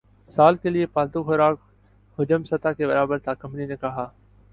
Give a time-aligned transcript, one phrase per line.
[0.29, 1.59] سال کے لیے پالتو خوراک
[2.17, 4.09] حجم سطح کے برابر تھا کمپنی نے کہا